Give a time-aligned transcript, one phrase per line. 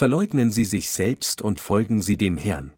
[0.00, 2.72] verleugnen sie sich selbst und folgen sie dem Herrn.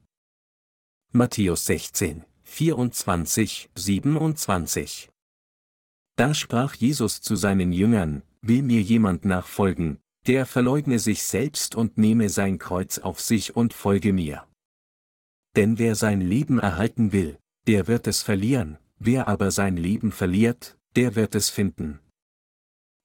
[1.12, 5.08] Matthäus 16, 24, 27
[6.16, 11.96] Da sprach Jesus zu seinen Jüngern, will mir jemand nachfolgen, der verleugne sich selbst und
[11.96, 14.44] nehme sein Kreuz auf sich und folge mir.
[15.54, 20.76] Denn wer sein Leben erhalten will, der wird es verlieren, wer aber sein Leben verliert,
[20.96, 22.00] der wird es finden.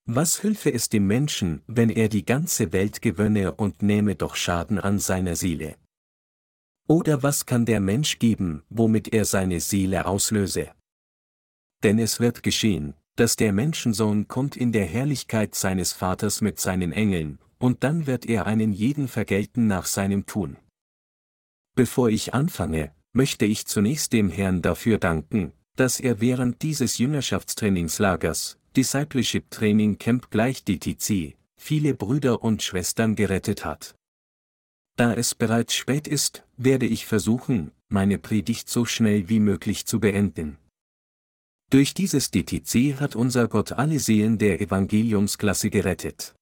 [0.10, 4.80] Was hülfe es dem Menschen, wenn er die ganze Welt gewönne und nehme doch Schaden
[4.80, 5.76] an seiner Seele?
[6.88, 10.72] Oder was kann der Mensch geben, womit er seine Seele auslöse?
[11.84, 16.94] Denn es wird geschehen, dass der Menschensohn kommt in der Herrlichkeit seines Vaters mit seinen
[16.94, 20.56] Engeln, und dann wird er einen jeden vergelten nach seinem Tun.
[21.76, 28.58] Bevor ich anfange, möchte ich zunächst dem Herrn dafür danken, dass er während dieses Jüngerschaftstrainingslagers,
[28.78, 33.96] Discipleship Training Camp gleich DTC, viele Brüder und Schwestern gerettet hat.
[34.98, 40.00] Da es bereits spät ist, werde ich versuchen, meine Predigt so schnell wie möglich zu
[40.00, 40.60] beenden.
[41.72, 46.36] Durch dieses DTC hat unser Gott alle Seelen der Evangeliumsklasse gerettet.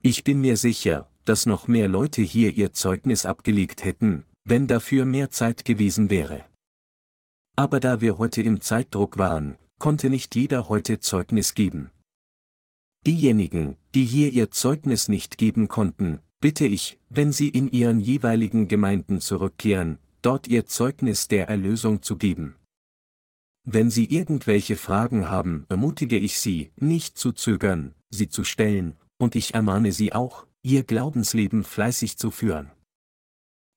[0.00, 5.06] Ich bin mir sicher, dass noch mehr Leute hier ihr Zeugnis abgelegt hätten, wenn dafür
[5.06, 6.44] mehr Zeit gewesen wäre.
[7.56, 11.90] Aber da wir heute im Zeitdruck waren, konnte nicht jeder heute Zeugnis geben.
[13.04, 18.68] Diejenigen, die hier ihr Zeugnis nicht geben konnten, bitte ich, wenn sie in ihren jeweiligen
[18.68, 22.54] Gemeinden zurückkehren, dort ihr Zeugnis der Erlösung zu geben.
[23.64, 29.34] Wenn Sie irgendwelche Fragen haben, ermutige ich Sie, nicht zu zögern, sie zu stellen, und
[29.34, 32.70] ich ermahne Sie auch, Ihr Glaubensleben fleißig zu führen.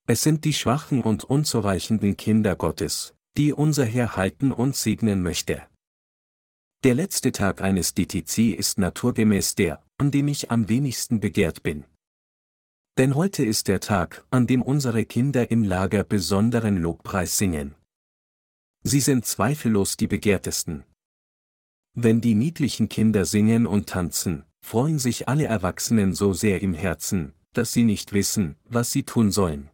[0.06, 5.64] Es sind die schwachen und unzureichenden Kinder Gottes, die unser Herr halten und segnen möchte.
[6.86, 11.84] Der letzte Tag eines DTC ist naturgemäß der, an dem ich am wenigsten begehrt bin.
[13.00, 17.74] Denn heute ist der Tag, an dem unsere Kinder im Lager besonderen Lobpreis singen.
[18.84, 20.84] Sie sind zweifellos die begehrtesten.
[21.96, 27.34] Wenn die niedlichen Kinder singen und tanzen, freuen sich alle Erwachsenen so sehr im Herzen,
[27.54, 29.72] dass sie nicht wissen, was sie tun sollen.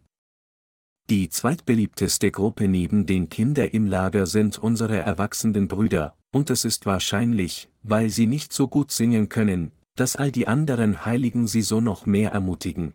[1.09, 6.85] Die zweitbeliebteste Gruppe neben den Kindern im Lager sind unsere erwachsenen Brüder, und es ist
[6.85, 11.81] wahrscheinlich, weil sie nicht so gut singen können, dass all die anderen Heiligen sie so
[11.81, 12.93] noch mehr ermutigen.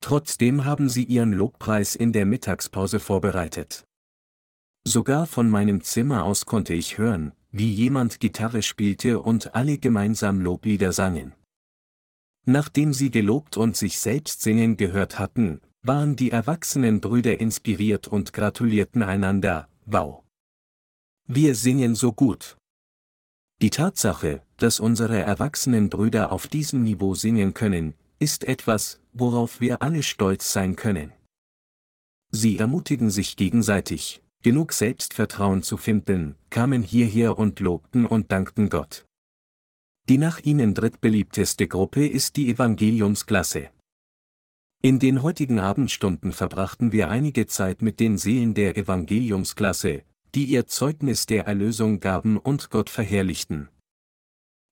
[0.00, 3.84] Trotzdem haben sie ihren Lobpreis in der Mittagspause vorbereitet.
[4.84, 10.40] Sogar von meinem Zimmer aus konnte ich hören, wie jemand Gitarre spielte und alle gemeinsam
[10.40, 11.34] Loblieder sangen.
[12.46, 18.32] Nachdem sie gelobt und sich selbst singen gehört hatten, waren die erwachsenen Brüder inspiriert und
[18.32, 20.22] gratulierten einander, wow.
[21.32, 22.56] Wir singen so gut.
[23.62, 29.80] Die Tatsache, dass unsere erwachsenen Brüder auf diesem Niveau singen können, ist etwas, worauf wir
[29.80, 31.12] alle stolz sein können.
[32.32, 39.06] Sie ermutigen sich gegenseitig, genug Selbstvertrauen zu finden, kamen hierher und lobten und dankten Gott.
[40.08, 43.70] Die nach ihnen drittbeliebteste Gruppe ist die Evangeliumsklasse.
[44.82, 50.02] In den heutigen Abendstunden verbrachten wir einige Zeit mit den Seelen der Evangeliumsklasse,
[50.34, 53.68] die ihr Zeugnis der Erlösung gaben und Gott verherrlichten.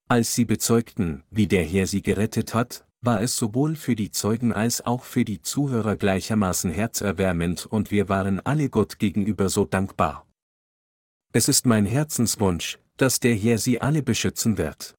[0.08, 4.52] Als sie bezeugten, wie der Herr sie gerettet hat, war es sowohl für die Zeugen
[4.52, 10.26] als auch für die Zuhörer gleichermaßen herzerwärmend und wir waren alle Gott gegenüber so dankbar.
[11.32, 14.94] Es ist mein Herzenswunsch, dass der Herr sie alle beschützen wird.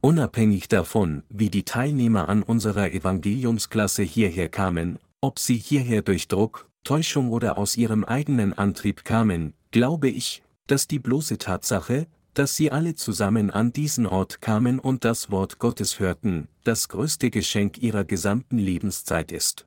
[0.00, 6.70] Unabhängig davon, wie die Teilnehmer an unserer Evangeliumsklasse hierher kamen, ob sie hierher durch Druck,
[6.84, 12.70] Täuschung oder aus ihrem eigenen Antrieb kamen, glaube ich, dass die bloße Tatsache, dass sie
[12.70, 18.04] alle zusammen an diesen Ort kamen und das Wort Gottes hörten, das größte Geschenk ihrer
[18.04, 19.66] gesamten Lebenszeit ist.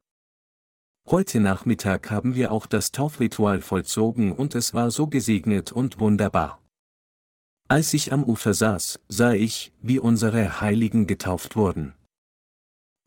[1.10, 6.60] Heute Nachmittag haben wir auch das Taufritual vollzogen und es war so gesegnet und wunderbar.
[7.70, 11.94] Als ich am Ufer saß, sah ich, wie unsere Heiligen getauft wurden.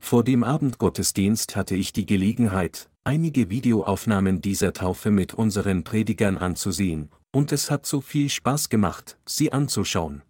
[0.01, 7.11] Vor dem Abendgottesdienst hatte ich die Gelegenheit, einige Videoaufnahmen dieser Taufe mit unseren Predigern anzusehen,
[7.33, 10.23] und es hat so viel Spaß gemacht, sie anzuschauen.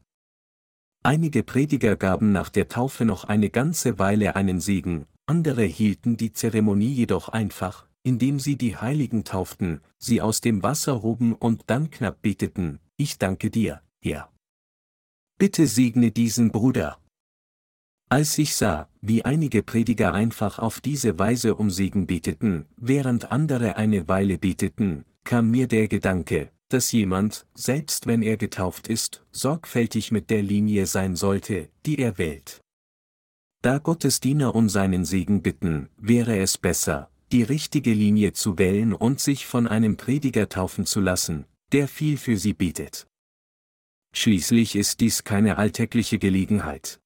[1.02, 6.32] Einige Prediger gaben nach der Taufe noch eine ganze Weile einen Segen, andere hielten die
[6.32, 11.90] Zeremonie jedoch einfach, indem sie die Heiligen tauften, sie aus dem Wasser hoben und dann
[11.90, 14.30] knapp beteten, ich danke dir, Herr.
[15.38, 16.99] Bitte segne diesen Bruder.
[18.12, 23.76] Als ich sah, wie einige Prediger einfach auf diese Weise um Segen beteten, während andere
[23.76, 30.10] eine Weile beteten, kam mir der Gedanke, dass jemand, selbst wenn er getauft ist, sorgfältig
[30.10, 32.60] mit der Linie sein sollte, die er wählt.
[33.62, 38.92] Da Gottes Diener um seinen Segen bitten, wäre es besser, die richtige Linie zu wählen
[38.92, 43.06] und sich von einem Prediger taufen zu lassen, der viel für sie bietet.
[44.12, 47.00] Schließlich ist dies keine alltägliche Gelegenheit.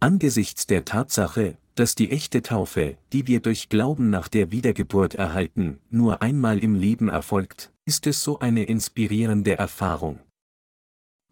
[0.00, 5.80] Angesichts der Tatsache, dass die echte Taufe, die wir durch Glauben nach der Wiedergeburt erhalten,
[5.90, 10.20] nur einmal im Leben erfolgt, ist es so eine inspirierende Erfahrung.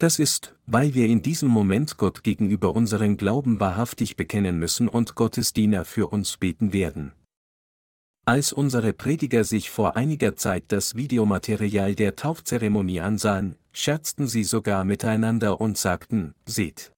[0.00, 5.14] Das ist, weil wir in diesem Moment Gott gegenüber unseren Glauben wahrhaftig bekennen müssen und
[5.14, 7.12] Gottes Diener für uns beten werden.
[8.24, 14.84] Als unsere Prediger sich vor einiger Zeit das Videomaterial der Taufzeremonie ansahen, scherzten sie sogar
[14.84, 16.90] miteinander und sagten, seht.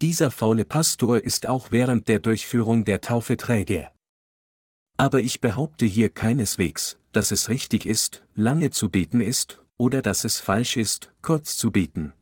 [0.00, 3.90] Dieser faule Pastor ist auch während der Durchführung der Taufe träge.
[4.96, 10.24] Aber ich behaupte hier keineswegs, dass es richtig ist, lange zu beten ist, oder dass
[10.24, 12.14] es falsch ist, kurz zu beten.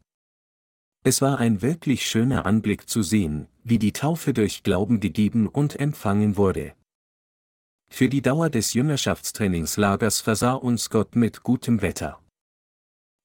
[1.05, 5.79] Es war ein wirklich schöner Anblick zu sehen, wie die Taufe durch Glauben gegeben und
[5.79, 6.75] empfangen wurde.
[7.91, 12.21] Für die Dauer des Jüngerschaftstrainingslagers versah uns Gott mit gutem Wetter.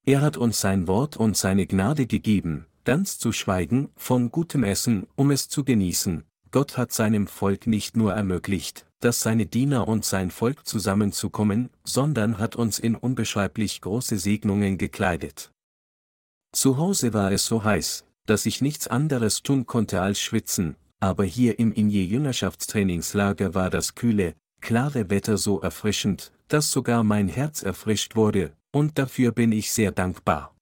[0.06, 5.08] Er hat uns sein Wort und seine Gnade gegeben, ganz zu schweigen von gutem Essen,
[5.16, 6.24] um es zu genießen.
[6.52, 12.38] Gott hat seinem Volk nicht nur ermöglicht, dass seine Diener und sein Volk zusammenzukommen, sondern
[12.38, 15.52] hat uns in unbeschreiblich große Segnungen gekleidet.
[16.52, 21.24] Zu Hause war es so heiß, dass ich nichts anderes tun konnte als schwitzen, aber
[21.24, 27.64] hier im Inje Jüngerschaftstrainingslager war das kühle, klare Wetter so erfrischend, dass sogar mein Herz
[27.64, 30.53] erfrischt wurde, und dafür bin ich sehr dankbar.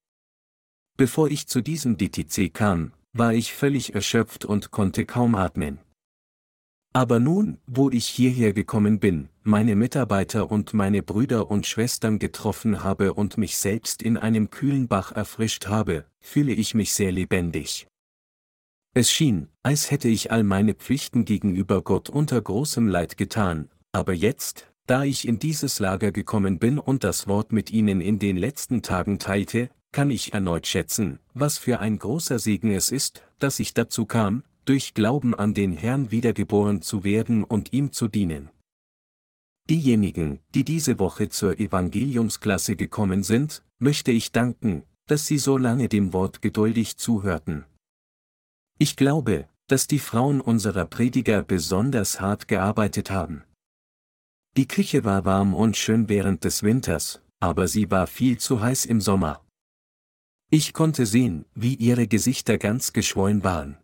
[1.01, 5.79] Bevor ich zu diesem DTC kam, war ich völlig erschöpft und konnte kaum atmen.
[6.93, 12.83] Aber nun, wo ich hierher gekommen bin, meine Mitarbeiter und meine Brüder und Schwestern getroffen
[12.83, 17.87] habe und mich selbst in einem kühlen Bach erfrischt habe, fühle ich mich sehr lebendig.
[18.93, 24.13] Es schien, als hätte ich all meine Pflichten gegenüber Gott unter großem Leid getan, aber
[24.13, 28.37] jetzt, da ich in dieses Lager gekommen bin und das Wort mit Ihnen in den
[28.37, 33.59] letzten Tagen teilte, kann ich erneut schätzen, was für ein großer Segen es ist, dass
[33.59, 38.49] ich dazu kam, durch Glauben an den Herrn wiedergeboren zu werden und ihm zu dienen.
[39.69, 45.89] Diejenigen, die diese Woche zur Evangeliumsklasse gekommen sind, möchte ich danken, dass sie so lange
[45.89, 47.65] dem Wort geduldig zuhörten.
[48.77, 53.43] Ich glaube, dass die Frauen unserer Prediger besonders hart gearbeitet haben.
[54.57, 58.85] Die Küche war warm und schön während des Winters, aber sie war viel zu heiß
[58.85, 59.41] im Sommer.
[60.53, 63.77] Ich konnte sehen, wie ihre Gesichter ganz geschwollen waren.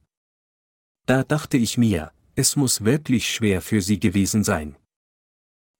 [1.05, 4.75] Da dachte ich mir, es muss wirklich schwer für sie gewesen sein.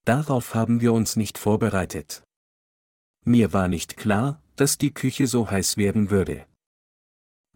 [0.06, 2.24] Darauf haben wir uns nicht vorbereitet.
[3.26, 6.48] Mir war nicht klar, dass die Küche so heiß werden würde.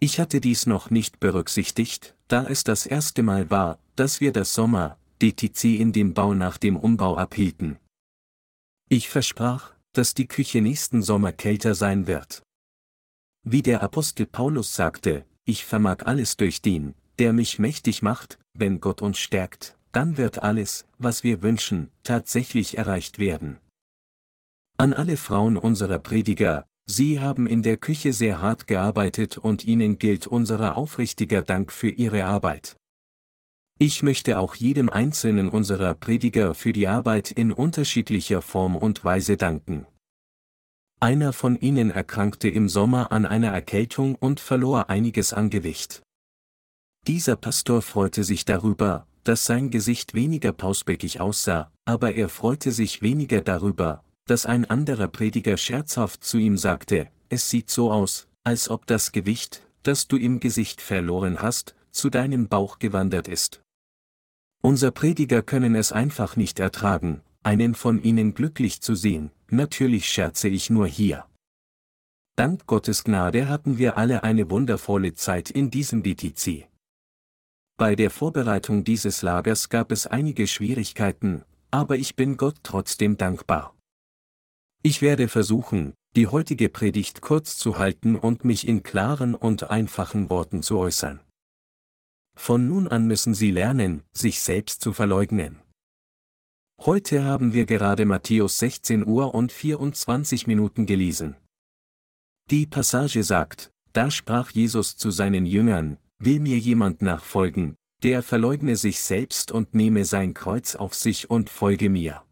[0.02, 4.54] Ich hatte dies noch nicht berücksichtigt, da es das erste Mal war, dass wir das
[4.54, 7.80] Sommer, DTC in dem Bau nach dem Umbau abhielten.
[8.90, 12.44] Ich versprach, dass die Küche nächsten Sommer kälter sein wird.
[13.44, 18.80] Wie der Apostel Paulus sagte, ich vermag alles durch den, der mich mächtig macht, wenn
[18.80, 23.58] Gott uns stärkt, dann wird alles, was wir wünschen, tatsächlich erreicht werden.
[24.78, 29.98] An alle Frauen unserer Prediger, Sie haben in der Küche sehr hart gearbeitet und Ihnen
[29.98, 32.76] gilt unser aufrichtiger Dank für Ihre Arbeit.
[33.80, 39.38] Ich möchte auch jedem einzelnen unserer Prediger für die Arbeit in unterschiedlicher Form und Weise
[39.38, 39.88] danken.
[41.04, 46.04] Einer von ihnen erkrankte im Sommer an einer Erkältung und verlor einiges an Gewicht.
[47.08, 53.02] Dieser Pastor freute sich darüber, dass sein Gesicht weniger pausbäckig aussah, aber er freute sich
[53.02, 58.70] weniger darüber, dass ein anderer Prediger scherzhaft zu ihm sagte, es sieht so aus, als
[58.70, 63.64] ob das Gewicht, das du im Gesicht verloren hast, zu deinem Bauch gewandert ist.
[64.62, 70.48] Unser Prediger können es einfach nicht ertragen, einen von ihnen glücklich zu sehen, natürlich scherze
[70.48, 71.26] ich nur hier.
[72.36, 76.68] Dank Gottes Gnade hatten wir alle eine wundervolle Zeit in diesem DTC.
[77.78, 83.76] Bei der Vorbereitung dieses Lagers gab es einige Schwierigkeiten, aber ich bin Gott trotzdem dankbar.
[84.84, 90.30] Ich werde versuchen, die heutige Predigt kurz zu halten und mich in klaren und einfachen
[90.30, 91.22] Worten zu äußern.
[92.36, 95.60] Von nun an müssen Sie lernen, sich selbst zu verleugnen.
[96.84, 101.36] Heute haben wir gerade Matthäus 16 Uhr und 24 Minuten gelesen.
[102.50, 108.76] Die Passage sagt, da sprach Jesus zu seinen Jüngern, Will mir jemand nachfolgen, der verleugne
[108.78, 112.24] sich selbst und nehme sein Kreuz auf sich und folge mir.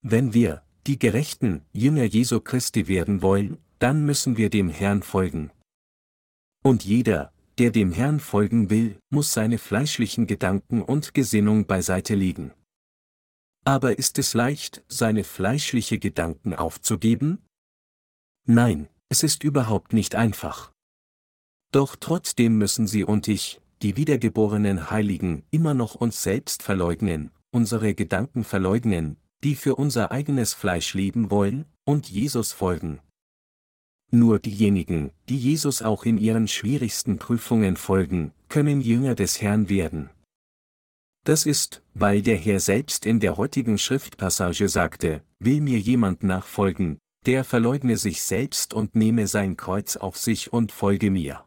[0.00, 5.50] Wenn wir, die gerechten Jünger Jesu Christi werden wollen, dann müssen wir dem Herrn folgen.
[6.64, 12.52] Und jeder, der dem Herrn folgen will, muss seine fleischlichen Gedanken und Gesinnung beiseite legen.
[13.64, 17.44] Aber ist es leicht, seine fleischliche Gedanken aufzugeben?
[18.44, 20.72] Nein, es ist überhaupt nicht einfach.
[21.70, 27.94] Doch trotzdem müssen Sie und ich, die wiedergeborenen Heiligen, immer noch uns selbst verleugnen, unsere
[27.94, 33.00] Gedanken verleugnen, die für unser eigenes Fleisch leben wollen, und Jesus folgen.
[34.10, 40.10] Nur diejenigen, die Jesus auch in ihren schwierigsten Prüfungen folgen, können Jünger des Herrn werden.
[41.24, 46.98] Das ist, weil der Herr selbst in der heutigen Schriftpassage sagte, will mir jemand nachfolgen,
[47.26, 51.44] der verleugne sich selbst und nehme sein Kreuz auf sich und folge mir.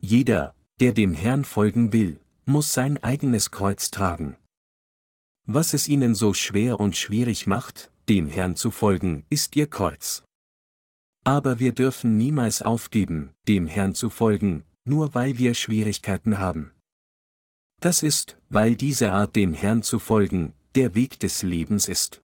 [0.00, 4.36] Jeder, der dem Herrn folgen will, muss sein eigenes Kreuz tragen.
[5.46, 10.24] Was es ihnen so schwer und schwierig macht, dem Herrn zu folgen, ist ihr Kreuz.
[11.24, 16.72] Aber wir dürfen niemals aufgeben, dem Herrn zu folgen, nur weil wir Schwierigkeiten haben.
[17.80, 22.22] Das ist, weil diese Art dem Herrn zu folgen, der Weg des Lebens ist.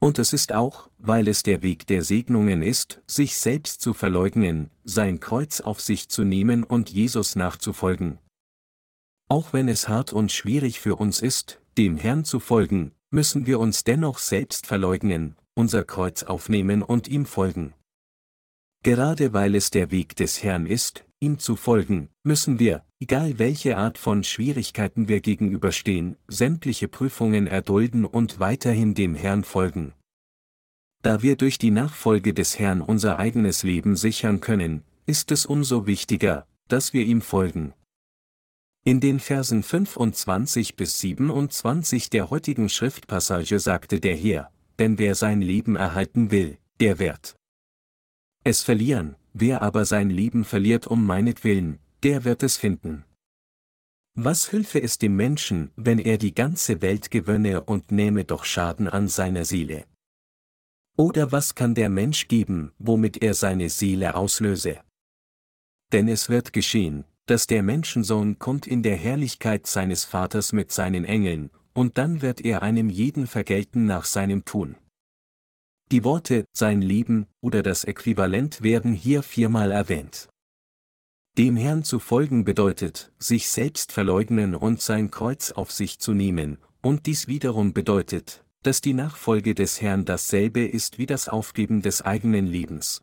[0.00, 4.70] Und es ist auch, weil es der Weg der Segnungen ist, sich selbst zu verleugnen,
[4.84, 8.18] sein Kreuz auf sich zu nehmen und Jesus nachzufolgen.
[9.28, 13.58] Auch wenn es hart und schwierig für uns ist, dem Herrn zu folgen, müssen wir
[13.58, 17.72] uns dennoch selbst verleugnen, unser Kreuz aufnehmen und ihm folgen.
[18.82, 23.76] Gerade weil es der Weg des Herrn ist, ihm zu folgen, müssen wir, egal welche
[23.76, 29.94] Art von Schwierigkeiten wir gegenüberstehen, sämtliche Prüfungen erdulden und weiterhin dem Herrn folgen.
[31.02, 35.86] Da wir durch die Nachfolge des Herrn unser eigenes Leben sichern können, ist es umso
[35.86, 37.74] wichtiger, dass wir ihm folgen.
[38.84, 45.40] In den Versen 25 bis 27 der heutigen Schriftpassage sagte der Herr, denn wer sein
[45.40, 47.36] Leben erhalten will, der wird
[48.46, 53.04] es verlieren, wer aber sein Leben verliert um meinetwillen, der wird es finden.
[54.14, 58.88] Was hülfe es dem Menschen, wenn er die ganze Welt gewönne und nehme doch Schaden
[58.88, 59.84] an seiner Seele?
[60.96, 64.80] Oder was kann der Mensch geben, womit er seine Seele auslöse?
[65.92, 71.04] Denn es wird geschehen, dass der Menschensohn kommt in der Herrlichkeit seines Vaters mit seinen
[71.04, 74.76] Engeln, und dann wird er einem jeden vergelten nach seinem Tun.
[75.90, 80.28] Die Worte sein Leben oder das Äquivalent werden hier viermal erwähnt.
[81.36, 86.58] Dem Herrn zu folgen bedeutet, sich selbst verleugnen und sein Kreuz auf sich zu nehmen,
[86.80, 92.02] und dies wiederum bedeutet, dass die Nachfolge des Herrn dasselbe ist wie das Aufgeben des
[92.02, 93.02] eigenen Lebens.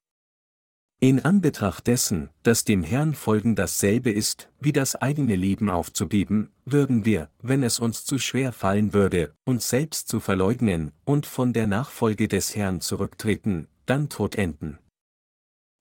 [1.04, 7.06] In Anbetracht dessen, dass dem Herrn folgen dasselbe ist, wie das eigene Leben aufzugeben, würden
[7.06, 11.66] wir, wenn es uns zu schwer fallen würde, uns selbst zu verleugnen und von der
[11.66, 14.78] Nachfolge des Herrn zurücktreten, dann tot enden.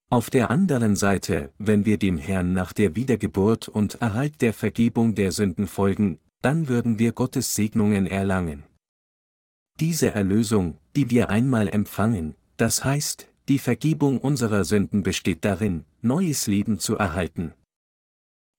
[0.08, 5.14] Auf der anderen Seite, wenn wir dem Herrn nach der Wiedergeburt und Erhalt der Vergebung
[5.14, 8.64] der Sünden folgen, dann würden wir Gottes Segnungen erlangen.
[9.80, 16.46] Diese Erlösung, die wir einmal empfangen, das heißt, die Vergebung unserer Sünden besteht darin, neues
[16.46, 17.52] Leben zu erhalten.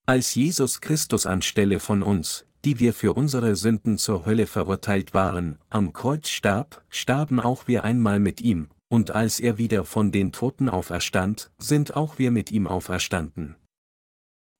[0.05, 5.59] Als Jesus Christus anstelle von uns, die wir für unsere Sünden zur Hölle verurteilt waren,
[5.69, 10.33] am Kreuz starb, starben auch wir einmal mit ihm, und als er wieder von den
[10.33, 13.55] Toten auferstand, sind auch wir mit ihm auferstanden.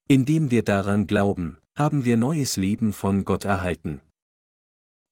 [0.08, 4.00] Indem wir daran glauben, haben wir neues Leben von Gott erhalten.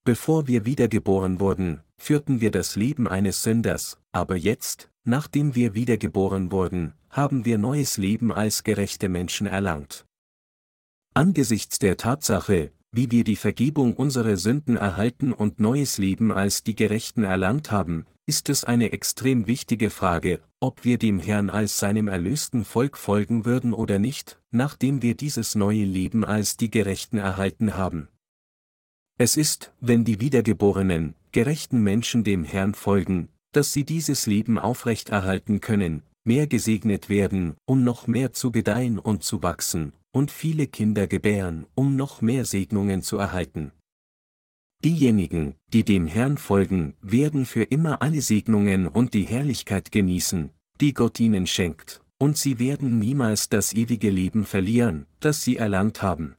[0.05, 6.51] Bevor wir wiedergeboren wurden, führten wir das Leben eines Sünders, aber jetzt, nachdem wir wiedergeboren
[6.51, 10.06] wurden, haben wir neues Leben als gerechte Menschen erlangt.
[11.13, 16.75] Angesichts der Tatsache, wie wir die Vergebung unserer Sünden erhalten und neues Leben als die
[16.75, 22.08] Gerechten erlangt haben, ist es eine extrem wichtige Frage, ob wir dem Herrn als seinem
[22.08, 27.75] erlösten Volk folgen würden oder nicht, nachdem wir dieses neue Leben als die Gerechten erhalten
[27.75, 28.08] haben.
[29.18, 35.59] Es ist, wenn die wiedergeborenen, gerechten Menschen dem Herrn folgen, dass sie dieses Leben aufrechterhalten
[35.59, 41.07] können, mehr gesegnet werden, um noch mehr zu gedeihen und zu wachsen, und viele Kinder
[41.07, 43.71] gebären, um noch mehr Segnungen zu erhalten.
[44.83, 50.93] Diejenigen, die dem Herrn folgen, werden für immer alle Segnungen und die Herrlichkeit genießen, die
[50.93, 56.36] Gott ihnen schenkt, und sie werden niemals das ewige Leben verlieren, das sie erlangt haben.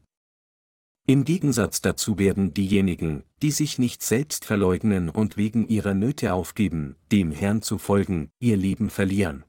[1.06, 6.96] Im Gegensatz dazu werden diejenigen, die sich nicht selbst verleugnen und wegen ihrer Nöte aufgeben,
[7.10, 9.44] dem Herrn zu folgen, ihr Leben verlieren.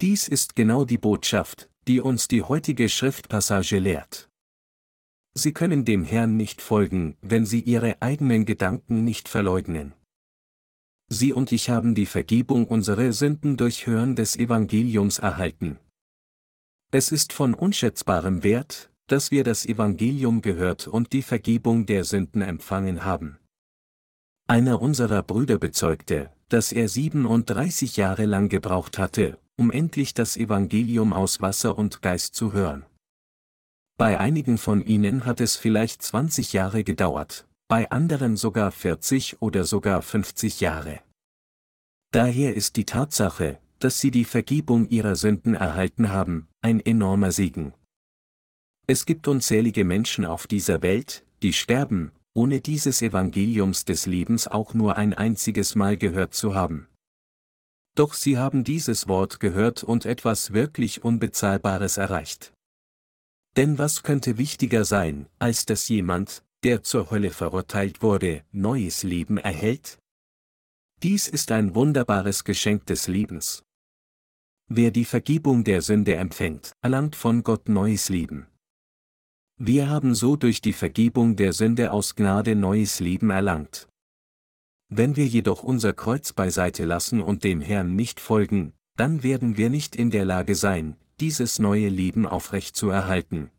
[0.00, 4.28] Dies ist genau die Botschaft, die uns die heutige Schriftpassage lehrt.
[5.34, 9.94] Sie können dem Herrn nicht folgen, wenn sie ihre eigenen Gedanken nicht verleugnen.
[11.08, 15.78] Sie und ich haben die Vergebung unserer Sünden durch Hören des Evangeliums erhalten.
[16.92, 22.42] Es ist von unschätzbarem Wert, dass wir das Evangelium gehört und die Vergebung der Sünden
[22.42, 23.38] empfangen haben.
[24.46, 31.12] Einer unserer Brüder bezeugte, dass er 37 Jahre lang gebraucht hatte, um endlich das Evangelium
[31.12, 32.84] aus Wasser und Geist zu hören.
[33.96, 39.64] Bei einigen von ihnen hat es vielleicht 20 Jahre gedauert, bei anderen sogar 40 oder
[39.64, 41.00] sogar 50 Jahre.
[42.10, 47.72] Daher ist die Tatsache, dass sie die Vergebung ihrer Sünden erhalten haben, ein enormer Segen.
[48.86, 54.74] Es gibt unzählige Menschen auf dieser Welt, die sterben, ohne dieses Evangeliums des Lebens auch
[54.74, 56.88] nur ein einziges Mal gehört zu haben.
[57.94, 62.52] Doch sie haben dieses Wort gehört und etwas wirklich Unbezahlbares erreicht.
[63.56, 69.38] Denn was könnte wichtiger sein, als dass jemand, der zur Hölle verurteilt wurde, neues Leben
[69.38, 69.98] erhält?
[71.02, 73.62] Dies ist ein wunderbares Geschenk des Lebens.
[74.68, 78.46] Wer die Vergebung der Sünde empfängt, erlangt von Gott neues Leben.
[79.56, 83.88] Wir haben so durch die Vergebung der Sünde aus Gnade neues Leben erlangt.
[84.88, 89.70] Wenn wir jedoch unser Kreuz beiseite lassen und dem Herrn nicht folgen, dann werden wir
[89.70, 93.50] nicht in der Lage sein, dieses neue Leben aufrecht zu erhalten.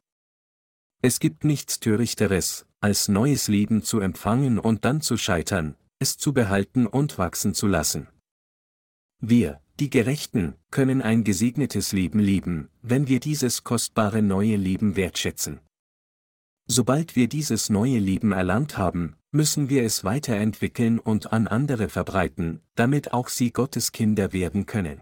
[1.01, 6.33] Es gibt nichts Törichteres, als neues Leben zu empfangen und dann zu scheitern, es zu
[6.33, 8.07] behalten und wachsen zu lassen.
[9.21, 15.61] Wir, die Gerechten, können ein gesegnetes Leben leben, wenn wir dieses kostbare neue Leben wertschätzen.
[16.67, 22.61] Sobald wir dieses neue Leben erlangt haben, müssen wir es weiterentwickeln und an andere verbreiten,
[22.75, 25.01] damit auch sie Gottes Kinder werden können.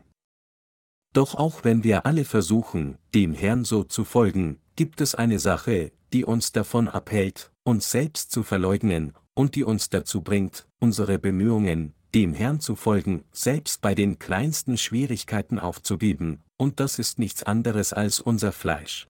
[1.13, 5.91] Doch auch wenn wir alle versuchen, dem Herrn so zu folgen, gibt es eine Sache,
[6.11, 11.93] die uns davon abhält, uns selbst zu verleugnen, und die uns dazu bringt, unsere Bemühungen,
[12.13, 17.93] dem Herrn zu folgen, selbst bei den kleinsten Schwierigkeiten aufzugeben, und das ist nichts anderes
[17.93, 19.07] als unser Fleisch.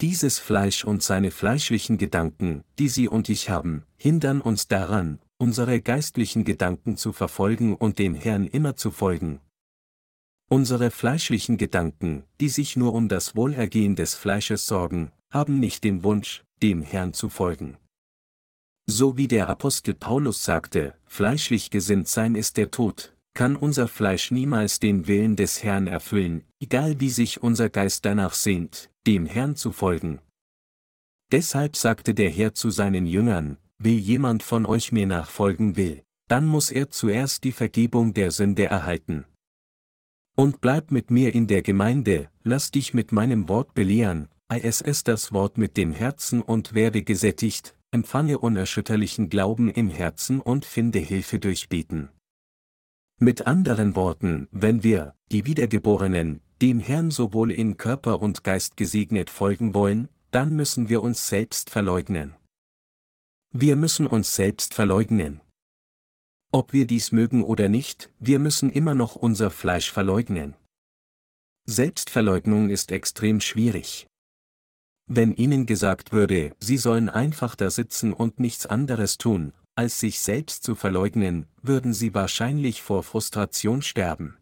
[0.00, 5.80] Dieses Fleisch und seine fleischlichen Gedanken, die Sie und ich haben, hindern uns daran, unsere
[5.80, 9.40] geistlichen Gedanken zu verfolgen und dem Herrn immer zu folgen.
[10.48, 16.04] Unsere fleischlichen Gedanken, die sich nur um das Wohlergehen des Fleisches sorgen, haben nicht den
[16.04, 17.76] Wunsch, dem Herrn zu folgen.
[18.86, 24.30] So wie der Apostel Paulus sagte, fleischlich gesinnt sein ist der Tod, kann unser Fleisch
[24.30, 29.56] niemals den Willen des Herrn erfüllen, egal wie sich unser Geist danach sehnt, dem Herrn
[29.56, 30.20] zu folgen.
[31.32, 36.44] Deshalb sagte der Herr zu seinen Jüngern, will jemand von euch mir nachfolgen will, dann
[36.44, 39.24] muss er zuerst die Vergebung der Sünde erhalten.
[40.36, 45.32] Und bleib mit mir in der Gemeinde, lass dich mit meinem Wort belehren, ISS das
[45.32, 51.38] Wort mit dem Herzen und werde gesättigt, empfange unerschütterlichen Glauben im Herzen und finde Hilfe
[51.38, 52.10] durch Beten.
[53.18, 59.30] Mit anderen Worten, wenn wir, die Wiedergeborenen, dem Herrn sowohl in Körper und Geist gesegnet
[59.30, 62.34] folgen wollen, dann müssen wir uns selbst verleugnen.
[63.50, 65.40] Wir müssen uns selbst verleugnen.
[66.50, 70.54] Ob wir dies mögen oder nicht, wir müssen immer noch unser Fleisch verleugnen.
[71.66, 74.06] Selbstverleugnung ist extrem schwierig.
[75.06, 80.20] Wenn ihnen gesagt würde, sie sollen einfach da sitzen und nichts anderes tun, als sich
[80.20, 84.37] selbst zu verleugnen, würden sie wahrscheinlich vor Frustration sterben.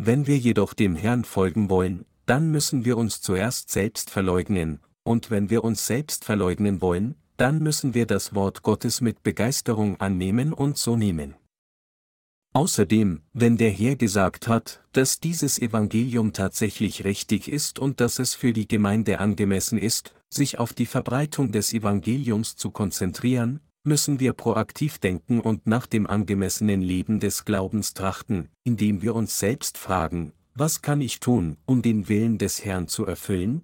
[0.00, 5.32] Wenn wir jedoch dem Herrn folgen wollen, dann müssen wir uns zuerst selbst verleugnen, und
[5.32, 10.52] wenn wir uns selbst verleugnen wollen, dann müssen wir das Wort Gottes mit Begeisterung annehmen
[10.52, 11.34] und so nehmen.
[12.52, 18.34] Außerdem, wenn der Herr gesagt hat, dass dieses Evangelium tatsächlich richtig ist und dass es
[18.34, 24.32] für die Gemeinde angemessen ist, sich auf die Verbreitung des Evangeliums zu konzentrieren, müssen wir
[24.32, 30.32] proaktiv denken und nach dem angemessenen Leben des Glaubens trachten, indem wir uns selbst fragen,
[30.54, 33.62] was kann ich tun, um den Willen des Herrn zu erfüllen?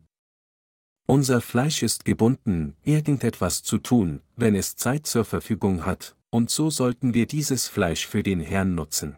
[1.07, 6.71] Unser Fleisch ist gebunden, irgendetwas zu tun, wenn es Zeit zur Verfügung hat, und so
[6.71, 9.17] sollten wir dieses Fleisch für den Herrn nutzen.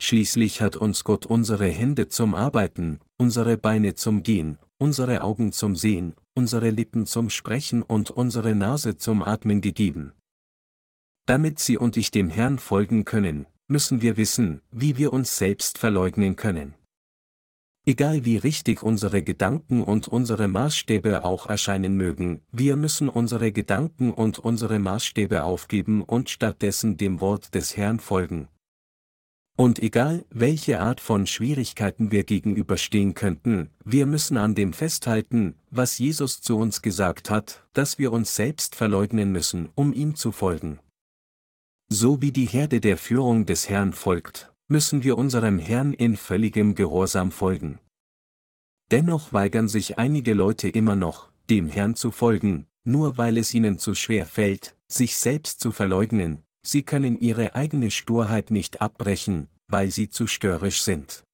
[0.00, 5.76] Schließlich hat uns Gott unsere Hände zum Arbeiten, unsere Beine zum Gehen, unsere Augen zum
[5.76, 10.12] Sehen, unsere Lippen zum Sprechen und unsere Nase zum Atmen gegeben.
[11.26, 15.78] Damit Sie und ich dem Herrn folgen können, müssen wir wissen, wie wir uns selbst
[15.78, 16.74] verleugnen können.
[17.86, 24.12] Egal wie richtig unsere Gedanken und unsere Maßstäbe auch erscheinen mögen, wir müssen unsere Gedanken
[24.12, 28.48] und unsere Maßstäbe aufgeben und stattdessen dem Wort des Herrn folgen.
[29.56, 35.98] Und egal, welche Art von Schwierigkeiten wir gegenüberstehen könnten, wir müssen an dem festhalten, was
[35.98, 40.80] Jesus zu uns gesagt hat, dass wir uns selbst verleugnen müssen, um ihm zu folgen.
[41.88, 46.74] So wie die Herde der Führung des Herrn folgt, müssen wir unserem Herrn in völligem
[46.74, 47.78] Gehorsam folgen.
[48.90, 53.78] dennoch weigern sich einige Leute immer noch, dem Herrn zu folgen, nur weil es ihnen
[53.78, 59.90] zu schwer fällt, sich selbst zu verleugnen, sie können ihre eigene Sturheit nicht abbrechen, weil
[59.90, 61.24] sie zu störrisch sind.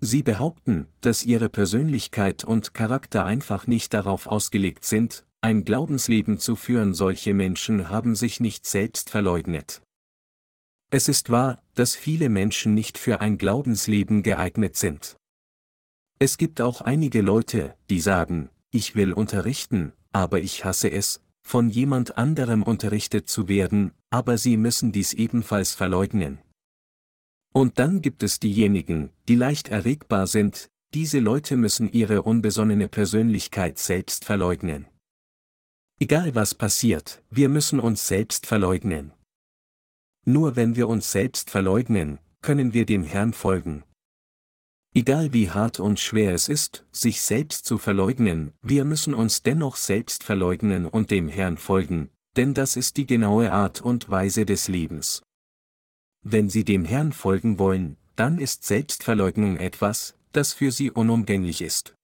[0.00, 6.56] Sie behaupten, dass ihre Persönlichkeit und Charakter einfach nicht darauf ausgelegt sind, ein Glaubensleben zu
[6.56, 6.94] führen.
[6.94, 9.82] Solche Menschen haben sich nicht selbst verleugnet.
[10.90, 15.16] Es ist wahr, dass viele Menschen nicht für ein Glaubensleben geeignet sind.
[16.18, 21.68] Es gibt auch einige Leute, die sagen, ich will unterrichten, aber ich hasse es, von
[21.70, 26.38] jemand anderem unterrichtet zu werden, aber sie müssen dies ebenfalls verleugnen.
[27.52, 33.78] Und dann gibt es diejenigen, die leicht erregbar sind, diese Leute müssen ihre unbesonnene Persönlichkeit
[33.78, 34.86] selbst verleugnen.
[36.00, 39.12] Egal was passiert, wir müssen uns selbst verleugnen.
[40.24, 43.84] Nur wenn wir uns selbst verleugnen, können wir dem Herrn folgen.
[44.92, 49.76] Egal wie hart und schwer es ist, sich selbst zu verleugnen, wir müssen uns dennoch
[49.76, 54.68] selbst verleugnen und dem Herrn folgen, denn das ist die genaue Art und Weise des
[54.68, 55.22] Lebens.
[56.22, 61.94] Wenn Sie dem Herrn folgen wollen, dann ist Selbstverleugnung etwas, das für Sie unumgänglich ist.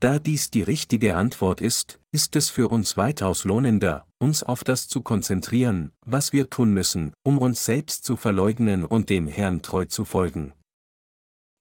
[0.00, 4.86] Da dies die richtige Antwort ist, ist es für uns weitaus lohnender, uns auf das
[4.88, 9.86] zu konzentrieren, was wir tun müssen, um uns selbst zu verleugnen und dem Herrn treu
[9.86, 10.52] zu folgen.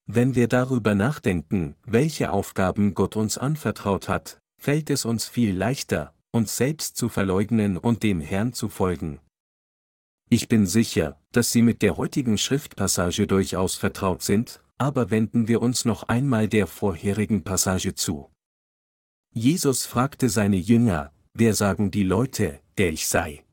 [0.05, 6.12] Wenn wir darüber nachdenken, welche Aufgaben Gott uns anvertraut hat, fällt es uns viel leichter,
[6.33, 9.19] uns selbst zu verleugnen und dem Herrn zu folgen.
[10.29, 15.61] Ich bin sicher, dass Sie mit der heutigen Schriftpassage durchaus vertraut sind, aber wenden wir
[15.61, 18.31] uns noch einmal der vorherigen Passage zu.
[19.31, 23.45] Jesus fragte seine Jünger, wer sagen die Leute, der ich sei?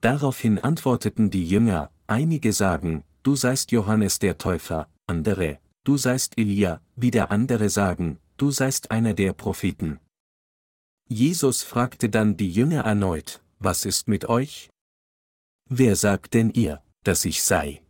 [0.00, 6.80] Daraufhin antworteten die Jünger, einige sagen, du seist Johannes der Täufer, andere, du seist Elia,
[6.94, 9.98] wieder andere sagen, du seist einer der Propheten.
[11.12, 14.70] Jesus fragte dann die Jünger erneut, was ist mit euch?
[15.68, 17.82] Wer sagt denn ihr, dass ich sei?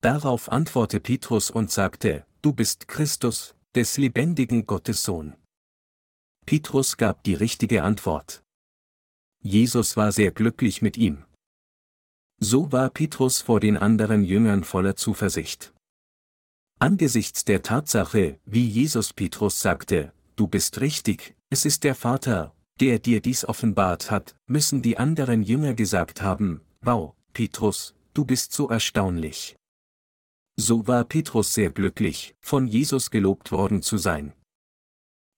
[0.00, 5.36] Darauf antwortete Petrus und sagte, du bist Christus, des lebendigen Gottes Sohn.
[6.46, 8.42] Petrus gab die richtige Antwort.
[9.42, 11.26] Jesus war sehr glücklich mit ihm.
[12.40, 15.74] So war Petrus vor den anderen Jüngern voller Zuversicht.
[16.78, 22.98] Angesichts der Tatsache, wie Jesus Petrus sagte, du bist richtig, es ist der Vater, der
[22.98, 28.68] dir dies offenbart hat, müssen die anderen Jünger gesagt haben, wow, Petrus, du bist so
[28.68, 29.56] erstaunlich.
[30.56, 34.32] So war Petrus sehr glücklich, von Jesus gelobt worden zu sein.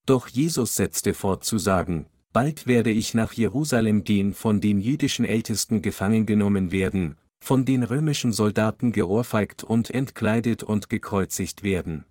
[0.07, 5.25] Doch Jesus setzte fort zu sagen, bald werde ich nach Jerusalem gehen, von den jüdischen
[5.25, 12.05] Ältesten gefangen genommen werden, von den römischen Soldaten geohrfeigt und entkleidet und gekreuzigt werden.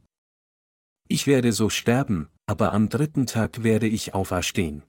[1.07, 4.83] Ich werde so sterben, aber am dritten Tag werde ich auferstehen.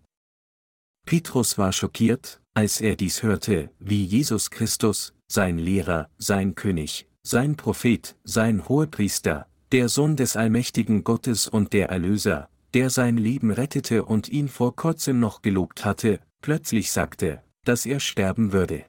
[1.07, 7.57] Petrus war schockiert, als er dies hörte, wie Jesus Christus, sein Lehrer, sein König, sein
[7.57, 14.05] Prophet, sein Hohepriester, der Sohn des allmächtigen Gottes und der Erlöser, der sein Leben rettete
[14.05, 18.85] und ihn vor kurzem noch gelobt hatte, plötzlich sagte, dass er sterben würde.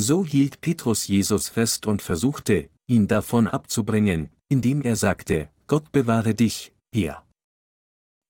[0.00, 6.34] So hielt Petrus Jesus fest und versuchte, ihn davon abzubringen, indem er sagte, Gott bewahre
[6.34, 7.22] dich, hier.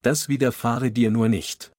[0.02, 1.72] Das widerfahre dir nur nicht.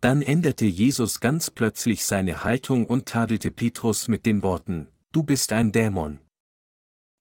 [0.00, 5.52] Dann änderte Jesus ganz plötzlich seine Haltung und tadelte Petrus mit den Worten, Du bist
[5.52, 6.20] ein Dämon.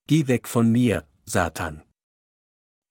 [0.08, 1.82] Geh weg von mir, Satan.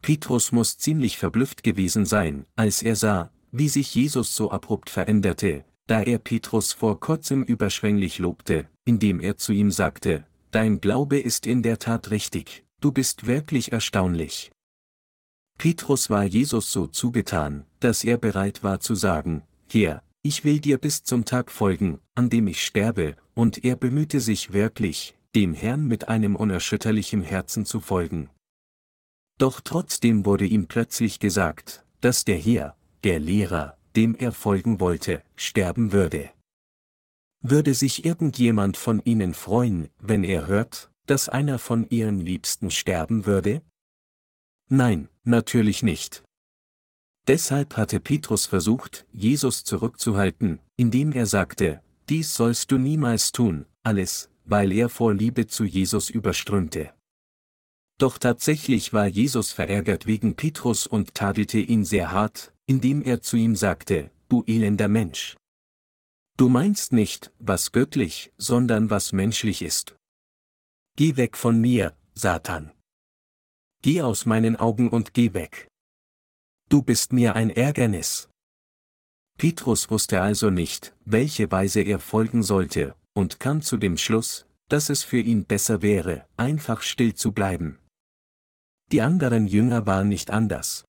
[0.02, 5.64] Petrus muss ziemlich verblüfft gewesen sein, als er sah, wie sich Jesus so abrupt veränderte,
[5.86, 11.46] da er Petrus vor kurzem überschwänglich lobte, indem er zu ihm sagte, Dein Glaube ist
[11.46, 14.50] in der Tat richtig, du bist wirklich erstaunlich.
[15.58, 20.78] Petrus war Jesus so zugetan, dass er bereit war zu sagen, Herr, ich will dir
[20.78, 25.86] bis zum Tag folgen, an dem ich sterbe, und er bemühte sich wirklich, dem Herrn
[25.86, 28.30] mit einem unerschütterlichen Herzen zu folgen.
[29.38, 35.22] Doch trotzdem wurde ihm plötzlich gesagt, dass der Herr, der Lehrer, dem er folgen wollte,
[35.34, 36.30] sterben würde.
[37.40, 43.26] Würde sich irgendjemand von Ihnen freuen, wenn er hört, dass einer von Ihren Liebsten sterben
[43.26, 43.62] würde?
[44.68, 46.22] Nein, natürlich nicht.
[47.26, 54.30] Deshalb hatte Petrus versucht, Jesus zurückzuhalten, indem er sagte, dies sollst du niemals tun, alles,
[54.44, 56.94] weil er vor Liebe zu Jesus überströmte.
[57.98, 63.36] Doch tatsächlich war Jesus verärgert wegen Petrus und tadelte ihn sehr hart, indem er zu
[63.36, 65.36] ihm sagte, du elender Mensch.
[66.36, 69.96] Du meinst nicht, was göttlich, sondern was menschlich ist.
[70.96, 72.72] Geh weg von mir, Satan.
[73.82, 75.68] Geh aus meinen Augen und geh weg.
[76.68, 78.28] Du bist mir ein Ärgernis.
[79.38, 84.90] Petrus wusste also nicht, welche Weise er folgen sollte, und kam zu dem Schluss, dass
[84.90, 87.78] es für ihn besser wäre, einfach still zu bleiben.
[88.90, 90.84] Die anderen Jünger waren nicht anders.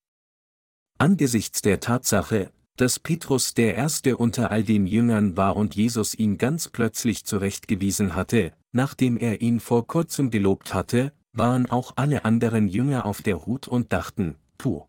[0.98, 6.38] Angesichts der Tatsache, dass Petrus der erste unter all den Jüngern war und Jesus ihn
[6.38, 12.68] ganz plötzlich zurechtgewiesen hatte, nachdem er ihn vor kurzem gelobt hatte, waren auch alle anderen
[12.68, 14.86] Jünger auf der Hut und dachten, puh.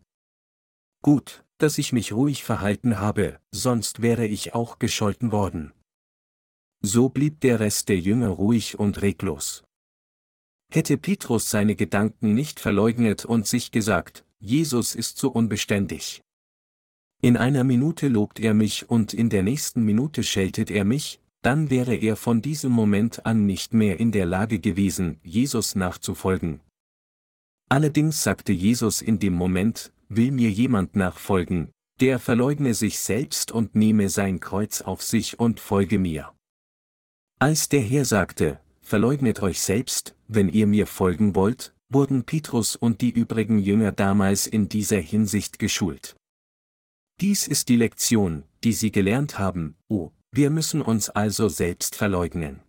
[1.01, 5.73] Gut, dass ich mich ruhig verhalten habe, sonst wäre ich auch gescholten worden.
[6.81, 9.63] So blieb der Rest der Jünger ruhig und reglos.
[10.71, 16.23] Hätte Petrus seine Gedanken nicht verleugnet und sich gesagt, Jesus ist so unbeständig.
[17.21, 21.69] In einer Minute lobt er mich und in der nächsten Minute scheltet er mich, dann
[21.69, 26.61] wäre er von diesem Moment an nicht mehr in der Lage gewesen, Jesus nachzufolgen.
[27.69, 33.75] Allerdings sagte Jesus in dem Moment, will mir jemand nachfolgen, der verleugne sich selbst und
[33.75, 36.33] nehme sein Kreuz auf sich und folge mir.
[37.39, 43.01] Als der Herr sagte, verleugnet euch selbst, wenn ihr mir folgen wollt, wurden Petrus und
[43.01, 46.15] die übrigen Jünger damals in dieser Hinsicht geschult.
[47.19, 52.61] Dies ist die Lektion, die sie gelernt haben, oh, wir müssen uns also selbst verleugnen.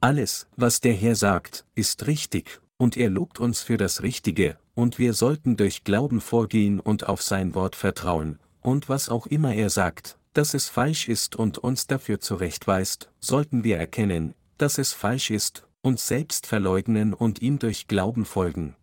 [0.00, 4.98] Alles, was der Herr sagt, ist richtig, und er lobt uns für das Richtige, und
[4.98, 9.70] wir sollten durch Glauben vorgehen und auf sein Wort vertrauen, und was auch immer er
[9.70, 15.30] sagt, dass es falsch ist und uns dafür zurechtweist, sollten wir erkennen, dass es falsch
[15.30, 18.76] ist, uns selbst verleugnen und ihm durch Glauben folgen.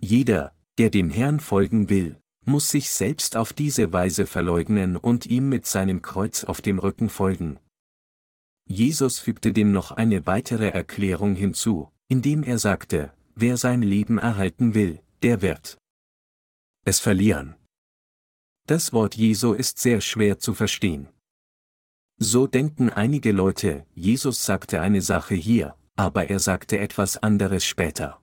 [0.00, 5.48] Jeder, der dem Herrn folgen will, muss sich selbst auf diese Weise verleugnen und ihm
[5.48, 7.58] mit seinem Kreuz auf dem Rücken folgen.
[8.66, 14.74] Jesus fügte dem noch eine weitere Erklärung hinzu, indem er sagte, wer sein Leben erhalten
[14.74, 15.76] will, der wird
[16.84, 17.56] es verlieren.
[18.66, 21.08] Das Wort Jesu ist sehr schwer zu verstehen.
[22.18, 28.20] So denken einige Leute, Jesus sagte eine Sache hier, aber er sagte etwas anderes später.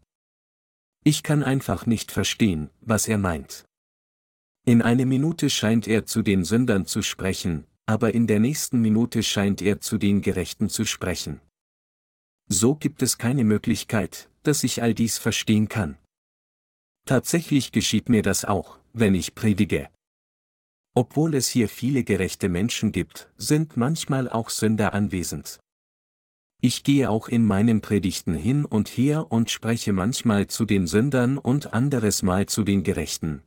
[1.04, 3.67] Ich kann einfach nicht verstehen, was er meint.
[4.68, 9.24] In einer Minute scheint er zu den Sündern zu sprechen, aber in der nächsten Minute
[9.24, 11.40] scheint er zu den Gerechten zu sprechen.
[12.50, 15.98] So gibt es keine Möglichkeit, dass ich all dies verstehen kann.
[17.06, 19.88] Tatsächlich geschieht mir das auch, wenn ich predige.
[20.94, 25.62] Obwohl es hier viele gerechte Menschen gibt, sind manchmal auch Sünder anwesend.
[26.60, 31.38] Ich gehe auch in meinen Predigten hin und her und spreche manchmal zu den Sündern
[31.38, 33.44] und anderes Mal zu den Gerechten.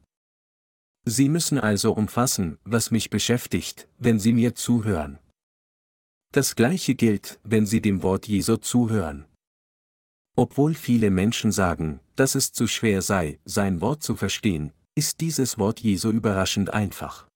[1.05, 5.19] Sie müssen also umfassen, was mich beschäftigt, wenn Sie mir zuhören.
[6.33, 9.27] Das gleiche gilt, wenn Sie dem Wort Jesu zuhören.
[10.37, 15.59] Obwohl viele Menschen sagen, dass es zu schwer sei, sein Wort zu verstehen, ist dieses
[15.59, 17.27] Wort Jesu überraschend einfach.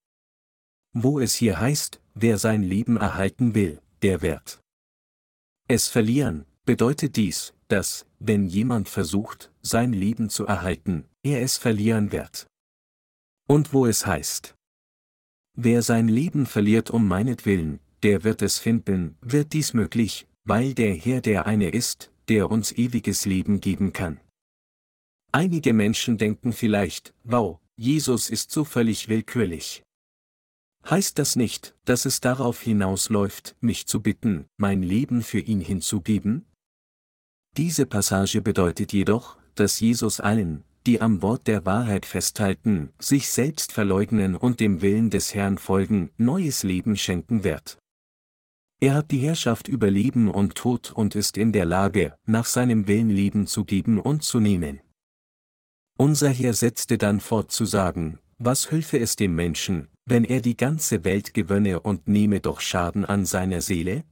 [0.93, 4.61] Wo es hier heißt, wer sein Leben erhalten will, der wird
[5.67, 12.11] es verlieren, bedeutet dies, dass, wenn jemand versucht, sein Leben zu erhalten, er es verlieren
[12.11, 12.45] wird.
[13.47, 14.55] Und wo es heißt,
[15.55, 20.93] wer sein Leben verliert um meinetwillen, der wird es finden, wird dies möglich, weil der
[20.95, 24.19] Herr der eine ist, der uns ewiges Leben geben kann.
[25.31, 29.83] Einige Menschen denken vielleicht, wow, Jesus ist so völlig willkürlich.
[30.89, 36.45] Heißt das nicht, dass es darauf hinausläuft, mich zu bitten, mein Leben für ihn hinzugeben?
[37.57, 43.71] Diese Passage bedeutet jedoch, dass Jesus allen, die am Wort der Wahrheit festhalten, sich selbst
[43.71, 47.77] verleugnen und dem Willen des Herrn folgen, neues Leben schenken wird.
[48.81, 52.87] Er hat die Herrschaft über Leben und Tod und ist in der Lage, nach seinem
[52.87, 54.81] Willen Leben zu geben und zu nehmen.
[55.97, 60.57] Unser Herr setzte dann fort zu sagen, was hülfe es dem Menschen, wenn er die
[60.57, 64.03] ganze Welt gewönne und nehme doch Schaden an seiner Seele?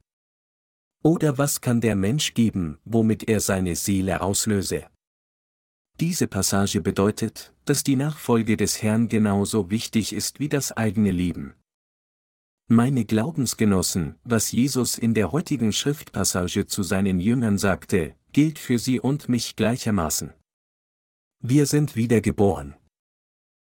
[1.02, 4.86] Oder was kann der Mensch geben, womit er seine Seele auslöse?
[6.00, 11.54] Diese Passage bedeutet, dass die Nachfolge des Herrn genauso wichtig ist wie das eigene Leben.
[12.66, 18.98] Meine Glaubensgenossen, was Jesus in der heutigen Schriftpassage zu seinen Jüngern sagte, gilt für sie
[18.98, 20.32] und mich gleichermaßen.
[21.40, 22.74] Wir sind wiedergeboren.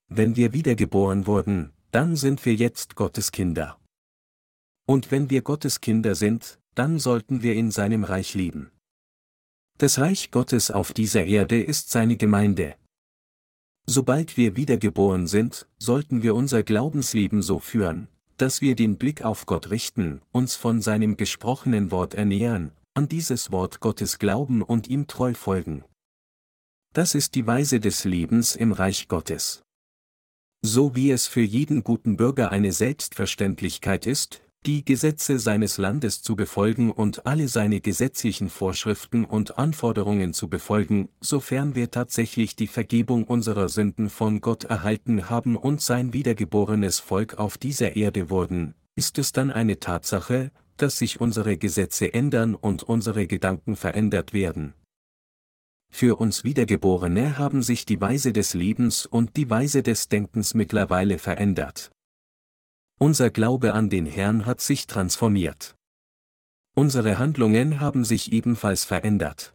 [0.08, 3.78] Wenn wir wiedergeboren wurden, dann sind wir jetzt Gottes Kinder.
[4.86, 8.70] Und wenn wir Gottes Kinder sind, dann sollten wir in seinem Reich leben.
[9.78, 12.76] Das Reich Gottes auf dieser Erde ist seine Gemeinde.
[13.86, 18.08] Sobald wir wiedergeboren sind, sollten wir unser Glaubensleben so führen,
[18.38, 23.52] dass wir den Blick auf Gott richten, uns von seinem gesprochenen Wort ernähren, an dieses
[23.52, 25.84] Wort Gottes glauben und ihm treu folgen.
[26.94, 29.62] das ist die Weise des Lebens im Reich Gottes.
[30.62, 36.34] So wie es für jeden guten Bürger eine Selbstverständlichkeit ist, die Gesetze seines Landes zu
[36.34, 43.24] befolgen und alle seine gesetzlichen Vorschriften und Anforderungen zu befolgen, sofern wir tatsächlich die Vergebung
[43.24, 49.18] unserer Sünden von Gott erhalten haben und sein wiedergeborenes Volk auf dieser Erde wurden, ist
[49.18, 54.74] es dann eine Tatsache, dass sich unsere Gesetze ändern und unsere Gedanken verändert werden.
[55.92, 61.18] Für uns Wiedergeborene haben sich die Weise des Lebens und die Weise des Denkens mittlerweile
[61.18, 61.92] verändert.
[62.98, 65.76] Unser Glaube an den Herrn hat sich transformiert.
[66.74, 69.52] Unsere Handlungen haben sich ebenfalls verändert.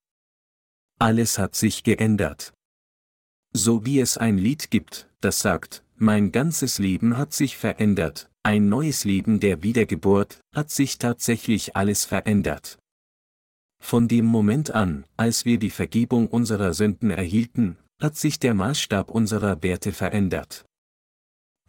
[1.00, 2.54] Alles hat sich geändert.
[3.52, 8.70] So wie es ein Lied gibt, das sagt, mein ganzes Leben hat sich verändert, ein
[8.70, 12.78] neues Leben der Wiedergeburt, hat sich tatsächlich alles verändert.
[13.84, 19.10] Von dem Moment an, als wir die Vergebung unserer Sünden erhielten, hat sich der Maßstab
[19.10, 20.66] unserer Werte verändert.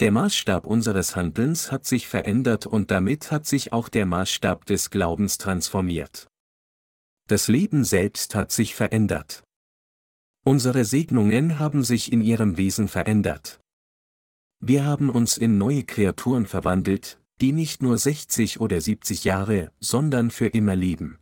[0.01, 4.91] Der Maßstab unseres Handelns hat sich verändert und damit hat sich auch der Maßstab des
[4.91, 6.29] Glaubens transformiert.
[7.29, 9.45] Das Leben selbst hat sich verändert.
[10.45, 13.61] Unsere Segnungen haben sich in ihrem Wesen verändert.
[14.59, 20.31] Wir haben uns in neue Kreaturen verwandelt, die nicht nur 60 oder 70 Jahre, sondern
[20.31, 21.19] für immer leben.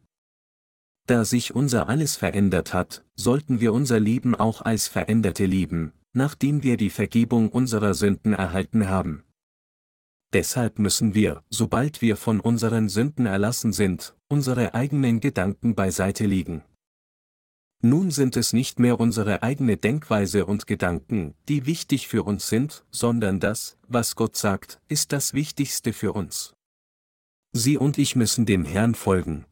[1.06, 6.62] Da sich unser alles verändert hat, sollten wir unser Leben auch als Veränderte leben, nachdem
[6.62, 9.24] wir die Vergebung unserer Sünden erhalten haben.
[10.32, 16.62] Deshalb müssen wir, sobald wir von unseren Sünden erlassen sind, unsere eigenen Gedanken beiseite legen.
[17.82, 22.84] Nun sind es nicht mehr unsere eigene Denkweise und Gedanken, die wichtig für uns sind,
[22.90, 26.54] sondern das, was Gott sagt, ist das Wichtigste für uns.
[27.52, 29.46] Sie und ich müssen dem Herrn folgen.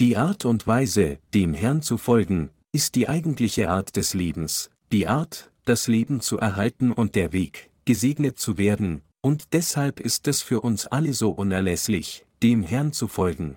[0.00, 5.06] Die Art und Weise, dem Herrn zu folgen, ist die eigentliche Art des Lebens, die
[5.06, 10.42] Art, das Leben zu erhalten und der Weg, gesegnet zu werden, und deshalb ist es
[10.42, 13.56] für uns alle so unerlässlich, dem Herrn zu folgen.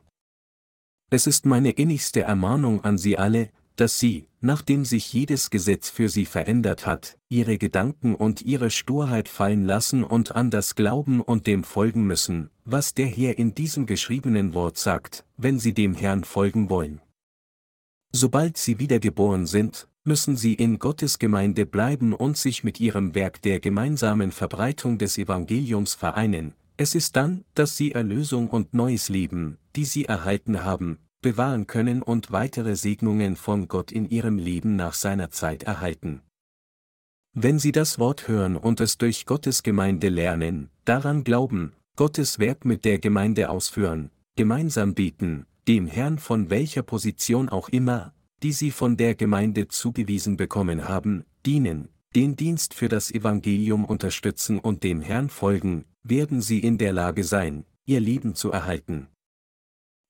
[1.09, 6.09] Es ist meine innigste Ermahnung an Sie alle, dass Sie, nachdem sich jedes Gesetz für
[6.09, 11.47] Sie verändert hat, Ihre Gedanken und Ihre Sturheit fallen lassen und an das Glauben und
[11.47, 16.23] dem folgen müssen, was der Herr in diesem geschriebenen Wort sagt, wenn Sie dem Herrn
[16.23, 17.01] folgen wollen.
[18.11, 23.41] Sobald Sie wiedergeboren sind, müssen sie in Gottes Gemeinde bleiben und sich mit ihrem Werk
[23.41, 29.57] der gemeinsamen Verbreitung des Evangeliums vereinen, es ist dann, dass sie Erlösung und neues Leben,
[29.75, 34.93] die sie erhalten haben, bewahren können und weitere Segnungen von Gott in ihrem Leben nach
[34.93, 36.21] seiner Zeit erhalten.
[37.33, 42.65] Wenn sie das Wort hören und es durch Gottes Gemeinde lernen, daran glauben, Gottes Werk
[42.65, 48.13] mit der Gemeinde ausführen, gemeinsam beten, dem Herrn von welcher Position auch immer,
[48.43, 54.59] die sie von der Gemeinde zugewiesen bekommen haben, dienen, den Dienst für das Evangelium unterstützen
[54.59, 59.07] und dem Herrn folgen, werden sie in der Lage sein, ihr Leben zu erhalten.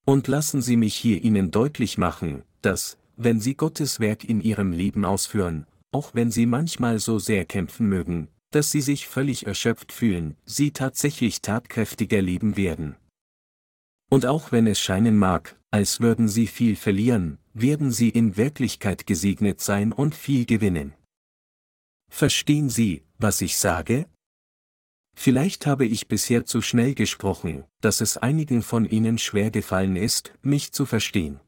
[0.06, 4.74] Und lassen Sie mich hier Ihnen deutlich machen, dass, wenn Sie Gottes Werk in Ihrem
[4.74, 9.94] Leben ausführen, auch wenn Sie manchmal so sehr kämpfen mögen, dass Sie sich völlig erschöpft
[9.94, 12.96] fühlen, Sie tatsächlich tatkräftiger leben werden.
[14.10, 19.06] Und auch wenn es scheinen mag, als würden Sie viel verlieren, werden Sie in Wirklichkeit
[19.06, 20.94] gesegnet sein und viel gewinnen.
[22.10, 24.08] Verstehen Sie, was ich sage?
[25.16, 30.34] Vielleicht habe ich bisher zu schnell gesprochen, dass es einigen von Ihnen schwer gefallen ist,
[30.42, 31.40] mich zu verstehen.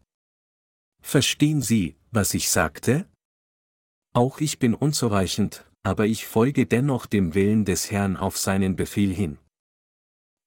[1.01, 3.07] Verstehen Sie, was ich sagte?
[4.13, 9.13] Auch ich bin unzureichend, aber ich folge dennoch dem Willen des Herrn auf seinen Befehl
[9.13, 9.37] hin.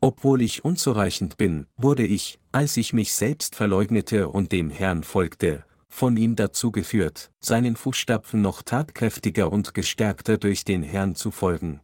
[0.01, 5.65] Obwohl ich unzureichend bin, wurde ich, als ich mich selbst verleugnete und dem Herrn folgte,
[5.89, 11.81] von ihm dazu geführt, seinen Fußstapfen noch tatkräftiger und gestärkter durch den Herrn zu folgen.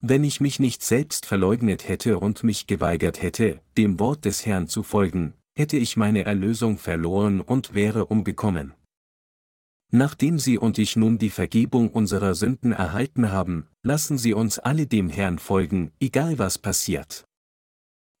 [0.00, 4.68] Wenn ich mich nicht selbst verleugnet hätte und mich geweigert hätte, dem Wort des Herrn
[4.68, 8.72] zu folgen, hätte ich meine Erlösung verloren und wäre umgekommen.
[9.92, 14.86] Nachdem Sie und ich nun die Vergebung unserer Sünden erhalten haben, lassen Sie uns alle
[14.86, 17.24] dem Herrn folgen, egal was passiert.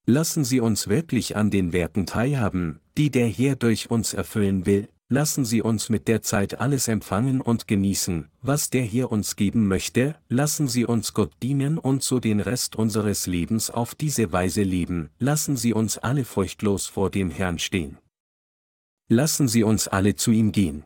[0.04, 4.88] Lassen Sie uns wirklich an den Werken teilhaben, die der Herr durch uns erfüllen will,
[5.08, 9.68] lassen Sie uns mit der Zeit alles empfangen und genießen, was der Herr uns geben
[9.68, 14.62] möchte, lassen Sie uns Gott dienen und so den Rest unseres Lebens auf diese Weise
[14.62, 17.98] leben, lassen Sie uns alle furchtlos vor dem Herrn stehen.
[19.08, 20.84] Lassen Sie uns alle zu ihm gehen.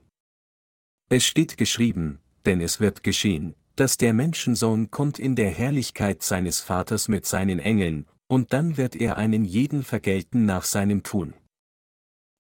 [1.17, 6.59] Es steht geschrieben, denn es wird geschehen, dass der Menschensohn kommt in der Herrlichkeit seines
[6.59, 11.35] Vaters mit seinen Engeln, und dann wird er einen jeden vergelten nach seinem Tun.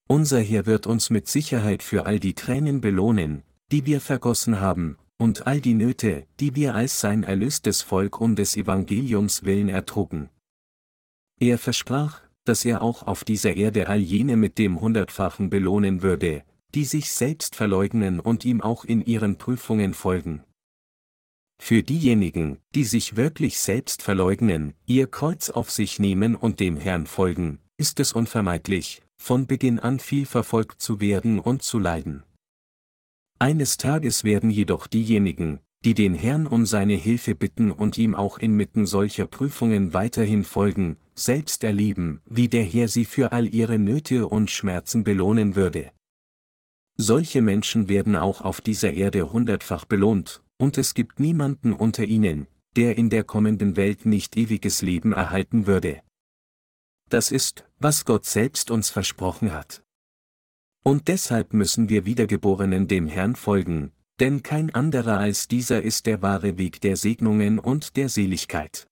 [0.08, 4.98] Unser Herr wird uns mit Sicherheit für all die Tränen belohnen, die wir vergossen haben,
[5.18, 10.30] und all die Nöte, die wir als sein erlöstes Volk um des Evangeliums willen ertrugen.
[11.38, 16.42] Er versprach, dass er auch auf dieser Erde all jene mit dem Hundertfachen belohnen würde,
[16.74, 20.42] die sich selbst verleugnen und ihm auch in ihren Prüfungen folgen.
[21.62, 27.06] Für diejenigen, die sich wirklich selbst verleugnen, ihr Kreuz auf sich nehmen und dem Herrn
[27.06, 32.24] folgen, ist es unvermeidlich, von Beginn an viel verfolgt zu werden und zu leiden.
[33.38, 38.38] Eines Tages werden jedoch diejenigen, die den Herrn um seine Hilfe bitten und ihm auch
[38.38, 44.26] inmitten solcher Prüfungen weiterhin folgen, selbst erleben, wie der Herr sie für all ihre Nöte
[44.26, 45.92] und Schmerzen belohnen würde.
[46.96, 52.46] Solche Menschen werden auch auf dieser Erde hundertfach belohnt, und es gibt niemanden unter ihnen,
[52.76, 56.00] der in der kommenden Welt nicht ewiges Leben erhalten würde.
[57.08, 59.82] Das ist, was Gott selbst uns versprochen hat.
[60.84, 66.22] Und deshalb müssen wir Wiedergeborenen dem Herrn folgen, denn kein anderer als dieser ist der
[66.22, 68.86] wahre Weg der Segnungen und der Seligkeit.